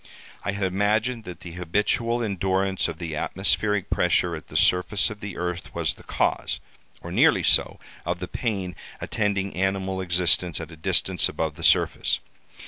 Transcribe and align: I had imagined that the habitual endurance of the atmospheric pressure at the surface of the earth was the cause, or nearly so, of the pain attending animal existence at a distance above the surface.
I 0.43 0.53
had 0.53 0.63
imagined 0.63 1.25
that 1.25 1.41
the 1.41 1.51
habitual 1.51 2.23
endurance 2.23 2.87
of 2.87 2.97
the 2.97 3.15
atmospheric 3.15 3.91
pressure 3.91 4.35
at 4.35 4.47
the 4.47 4.57
surface 4.57 5.11
of 5.11 5.19
the 5.19 5.37
earth 5.37 5.75
was 5.75 5.93
the 5.93 6.01
cause, 6.01 6.59
or 7.03 7.11
nearly 7.11 7.43
so, 7.43 7.79
of 8.03 8.17
the 8.17 8.27
pain 8.27 8.75
attending 8.99 9.55
animal 9.55 10.01
existence 10.01 10.59
at 10.59 10.71
a 10.71 10.75
distance 10.75 11.29
above 11.29 11.53
the 11.53 11.63
surface. 11.63 12.17